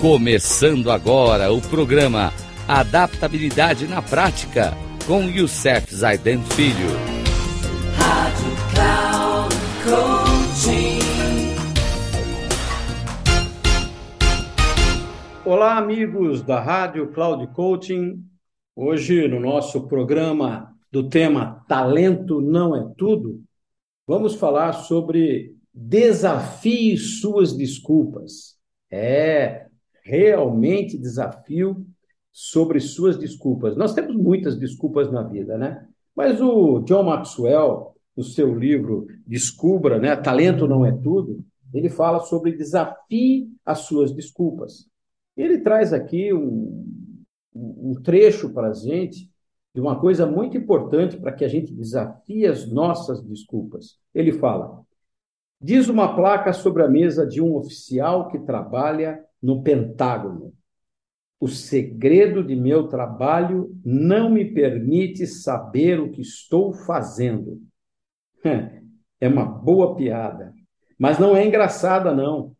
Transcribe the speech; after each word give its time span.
Começando 0.00 0.90
agora 0.90 1.52
o 1.52 1.60
programa 1.60 2.32
Adaptabilidade 2.66 3.86
na 3.86 4.00
Prática 4.00 4.72
com 5.06 5.24
Youssef 5.24 5.94
Zaiden 5.94 6.42
Filho. 6.42 6.88
Rádio 7.98 8.50
Cloud 8.72 9.54
Coaching. 9.84 11.00
Olá, 15.44 15.76
amigos 15.76 16.42
da 16.42 16.58
Rádio 16.60 17.12
Cloud 17.12 17.46
Coaching. 17.48 18.24
Hoje, 18.74 19.28
no 19.28 19.38
nosso 19.38 19.86
programa 19.86 20.74
do 20.90 21.10
tema 21.10 21.62
Talento 21.68 22.40
não 22.40 22.74
é 22.74 22.90
tudo, 22.96 23.42
vamos 24.06 24.34
falar 24.34 24.72
sobre 24.72 25.54
desafie 25.74 26.96
suas 26.96 27.54
desculpas. 27.54 28.58
É, 28.90 29.66
realmente 30.10 30.98
desafio 30.98 31.86
sobre 32.32 32.80
suas 32.80 33.16
desculpas. 33.16 33.76
Nós 33.76 33.94
temos 33.94 34.16
muitas 34.16 34.56
desculpas 34.56 35.10
na 35.10 35.22
vida, 35.22 35.56
né? 35.56 35.86
Mas 36.14 36.40
o 36.40 36.80
John 36.80 37.04
Maxwell, 37.04 37.94
no 38.16 38.24
seu 38.24 38.52
livro 38.52 39.06
Descubra, 39.26 39.98
né, 39.98 40.16
Talento 40.16 40.66
não 40.66 40.84
é 40.84 40.92
tudo, 40.92 41.44
ele 41.72 41.88
fala 41.88 42.20
sobre 42.20 42.56
desafie 42.56 43.48
as 43.64 43.80
suas 43.80 44.12
desculpas. 44.12 44.88
Ele 45.36 45.58
traz 45.58 45.92
aqui 45.92 46.32
um, 46.34 46.84
um 47.54 47.94
trecho 48.02 48.52
para 48.52 48.68
a 48.68 48.74
gente 48.74 49.30
de 49.72 49.80
uma 49.80 49.98
coisa 49.98 50.26
muito 50.26 50.56
importante 50.56 51.16
para 51.16 51.32
que 51.32 51.44
a 51.44 51.48
gente 51.48 51.72
desafie 51.72 52.44
as 52.44 52.68
nossas 52.68 53.22
desculpas. 53.22 53.96
Ele 54.12 54.32
fala: 54.32 54.82
diz 55.60 55.88
uma 55.88 56.16
placa 56.16 56.52
sobre 56.52 56.82
a 56.82 56.88
mesa 56.88 57.24
de 57.24 57.40
um 57.40 57.54
oficial 57.54 58.28
que 58.28 58.40
trabalha 58.40 59.24
no 59.42 59.62
Pentágono. 59.62 60.52
O 61.38 61.48
segredo 61.48 62.44
de 62.44 62.54
meu 62.54 62.88
trabalho 62.88 63.74
não 63.84 64.28
me 64.28 64.44
permite 64.44 65.26
saber 65.26 65.98
o 65.98 66.10
que 66.10 66.20
estou 66.20 66.72
fazendo. 66.72 67.60
É 69.22 69.28
uma 69.28 69.44
boa 69.44 69.94
piada, 69.96 70.54
mas 70.98 71.18
não 71.18 71.36
é 71.36 71.46
engraçada, 71.46 72.10
não, 72.14 72.56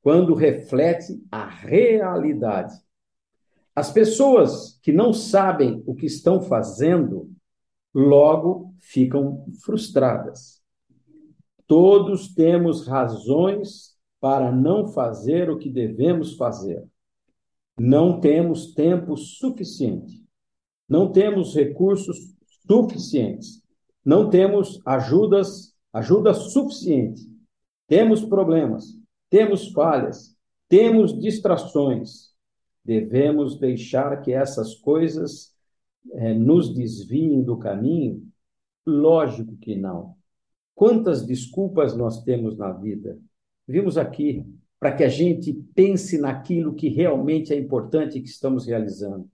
quando 0.00 0.32
reflete 0.32 1.20
a 1.28 1.44
realidade. 1.44 2.72
As 3.74 3.90
pessoas 3.90 4.78
que 4.80 4.92
não 4.92 5.12
sabem 5.12 5.82
o 5.84 5.92
que 5.92 6.06
estão 6.06 6.40
fazendo, 6.40 7.28
logo 7.92 8.72
ficam 8.78 9.44
frustradas. 9.64 10.62
Todos 11.66 12.32
temos 12.32 12.86
razões 12.86 13.93
para 14.24 14.50
não 14.50 14.86
fazer 14.86 15.50
o 15.50 15.58
que 15.58 15.68
devemos 15.68 16.34
fazer. 16.34 16.82
Não 17.78 18.18
temos 18.20 18.72
tempo 18.72 19.18
suficiente. 19.18 20.24
Não 20.88 21.12
temos 21.12 21.54
recursos 21.54 22.34
suficientes. 22.66 23.62
Não 24.02 24.30
temos 24.30 24.80
ajudas, 24.86 25.74
ajuda 25.92 26.32
suficiente. 26.32 27.20
Temos 27.86 28.24
problemas, 28.24 28.98
temos 29.28 29.70
falhas, 29.72 30.34
temos 30.70 31.20
distrações. 31.20 32.30
Devemos 32.82 33.58
deixar 33.58 34.22
que 34.22 34.32
essas 34.32 34.74
coisas 34.74 35.54
é, 36.12 36.32
nos 36.32 36.72
desviem 36.72 37.42
do 37.42 37.58
caminho? 37.58 38.26
Lógico 38.86 39.54
que 39.58 39.76
não. 39.76 40.16
Quantas 40.74 41.26
desculpas 41.26 41.94
nós 41.94 42.22
temos 42.22 42.56
na 42.56 42.72
vida? 42.72 43.18
Vimos 43.66 43.96
aqui 43.96 44.44
para 44.78 44.92
que 44.92 45.04
a 45.04 45.08
gente 45.08 45.52
pense 45.74 46.18
naquilo 46.18 46.74
que 46.74 46.88
realmente 46.88 47.52
é 47.52 47.58
importante 47.58 48.20
que 48.20 48.28
estamos 48.28 48.66
realizando. 48.66 49.28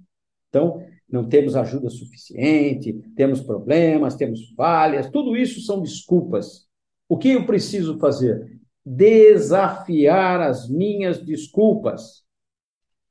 Então, 0.49 0.85
não 1.09 1.29
temos 1.29 1.57
ajuda 1.57 1.91
suficiente, 1.91 2.93
temos 3.17 3.41
problemas, 3.41 4.15
temos 4.15 4.51
falhas, 4.57 5.11
tudo 5.11 5.37
isso 5.37 5.61
são 5.61 5.81
desculpas. 5.83 6.69
O 7.09 7.19
que 7.19 7.31
eu 7.31 7.47
preciso 7.47 7.99
fazer? 7.99 8.61
Desafiar 8.85 10.41
as 10.41 10.69
minhas 10.69 11.21
desculpas. 11.21 12.23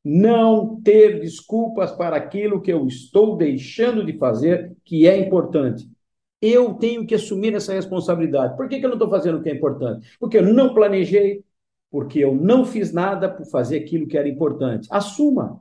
Não 0.01 0.81
ter 0.81 1.19
desculpas 1.19 1.91
para 1.91 2.16
aquilo 2.16 2.62
que 2.62 2.72
eu 2.72 2.88
estou 2.88 3.36
deixando 3.36 4.06
de 4.06 4.18
fazer, 4.18 4.75
que 4.86 5.06
é 5.06 5.18
importante. 5.18 5.90
Eu 6.41 6.73
tenho 6.75 7.05
que 7.05 7.16
assumir 7.16 7.53
essa 7.53 7.73
responsabilidade. 7.73 8.55
Por 8.55 8.69
que, 8.69 8.79
que 8.79 8.85
eu 8.85 8.89
não 8.89 8.95
estou 8.95 9.09
fazendo 9.09 9.39
o 9.39 9.44
que 9.44 9.50
é 9.50 9.53
importante? 9.53 10.07
Porque 10.17 10.38
eu 10.38 10.53
não 10.53 10.73
planejei, 10.73 11.44
porque 11.91 12.19
eu 12.19 12.33
não 12.33 12.66
fiz 12.66 12.94
nada 12.94 13.29
por 13.29 13.45
fazer 13.45 13.77
aquilo 13.77 14.07
que 14.07 14.17
era 14.17 14.27
importante. 14.27 14.88
Assuma. 14.89 15.59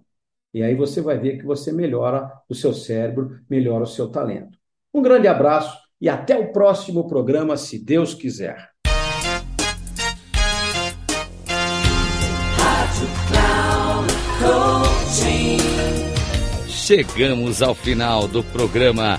E 0.54 0.62
aí 0.62 0.76
você 0.76 1.00
vai 1.00 1.18
ver 1.18 1.38
que 1.38 1.44
você 1.44 1.72
melhora 1.72 2.32
o 2.48 2.54
seu 2.54 2.72
cérebro, 2.72 3.40
melhora 3.50 3.82
o 3.82 3.86
seu 3.86 4.08
talento. 4.08 4.56
Um 4.94 5.02
grande 5.02 5.26
abraço 5.26 5.76
e 6.00 6.08
até 6.08 6.38
o 6.38 6.52
próximo 6.52 7.08
programa, 7.08 7.56
se 7.56 7.84
Deus 7.84 8.14
quiser. 8.14 8.70
Chegamos 16.68 17.60
ao 17.62 17.74
final 17.74 18.26
do 18.26 18.42
programa 18.44 19.18